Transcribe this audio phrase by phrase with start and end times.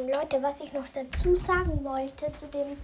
[0.00, 2.76] Ähm, Leute, was ich noch dazu sagen wollte zu dem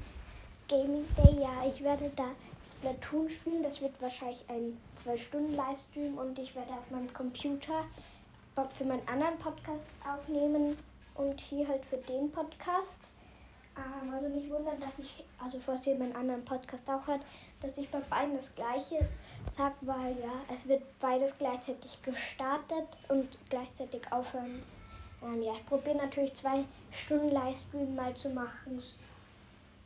[0.69, 2.25] Gaming Day, ja, ich werde da
[2.65, 3.63] Splatoon spielen.
[3.63, 7.85] Das wird wahrscheinlich ein 2-Stunden-Livestream und ich werde auf meinem Computer
[8.77, 10.77] für meinen anderen Podcast aufnehmen
[11.15, 13.01] und hier halt für den Podcast.
[13.77, 17.21] Ähm, also nicht wundern, dass ich, also falls ihr meinen anderen Podcast auch hört,
[17.61, 19.09] dass ich bei beiden das gleiche
[19.51, 24.63] sage, weil ja, es wird beides gleichzeitig gestartet und gleichzeitig aufhören.
[25.27, 28.83] Ähm, ja, ich probiere natürlich zwei Stunden Livestream mal zu machen.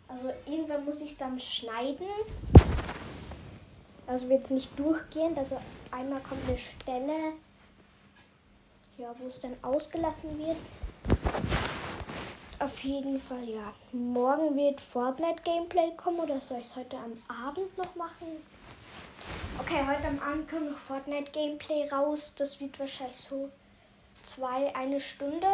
[0.08, 2.06] Also irgendwann muss ich dann schneiden.
[4.06, 5.38] Also wird es nicht durchgehend.
[5.38, 7.32] Also einmal kommt eine Stelle,
[8.98, 10.56] ja, wo es dann ausgelassen wird.
[12.58, 13.72] Auf jeden Fall, ja.
[13.92, 17.12] Morgen wird Fortnite Gameplay kommen oder soll ich es heute am
[17.46, 18.26] Abend noch machen?
[19.58, 22.34] Okay, heute am Abend kommt noch Fortnite Gameplay raus.
[22.36, 23.48] Das wird wahrscheinlich so
[24.22, 25.46] zwei, eine Stunde.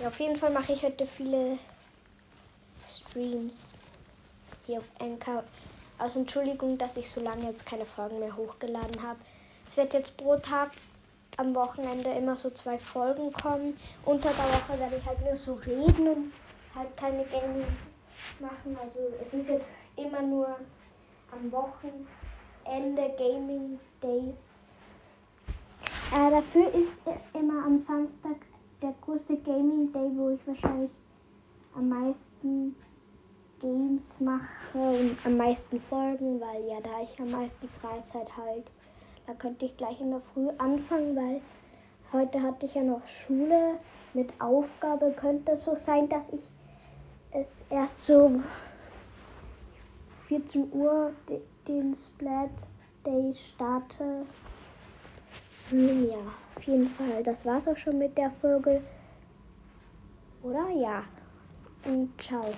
[0.00, 1.58] Ja, auf jeden Fall mache ich heute viele
[2.88, 3.72] Streams
[4.66, 5.44] hier auf Anchor.
[5.98, 9.18] Also Entschuldigung, dass ich so lange jetzt keine Folgen mehr hochgeladen habe.
[9.66, 10.72] Es wird jetzt pro Tag
[11.36, 13.78] am Wochenende immer so zwei Folgen kommen.
[14.04, 16.32] Unter der Woche werde ich halt nur so reden und
[16.74, 17.86] halt keine Games
[18.40, 18.76] machen.
[18.80, 20.56] Also es ist jetzt immer nur
[21.30, 24.76] am Wochenende Gaming Days.
[26.14, 28.36] Äh, dafür ist immer am Samstag
[28.80, 30.92] der größte Gaming Day, wo ich wahrscheinlich
[31.74, 32.76] am meisten
[33.60, 38.64] Games mache und am meisten Folgen, weil ja da ich am meisten Freizeit halt.
[39.26, 41.40] Da könnte ich gleich in der Früh anfangen, weil
[42.12, 43.80] heute hatte ich ja noch Schule
[44.12, 45.12] mit Aufgabe.
[45.16, 46.48] Könnte es so sein, dass ich
[47.32, 48.30] es erst so
[50.28, 51.12] 14 Uhr
[51.66, 52.50] den Splat
[53.04, 54.26] Day starte.
[55.70, 56.18] Ja,
[56.56, 57.22] auf jeden Fall.
[57.22, 58.82] Das war's auch schon mit der Folge.
[60.42, 60.68] Oder?
[60.70, 61.02] Ja.
[61.84, 62.52] Und ciao.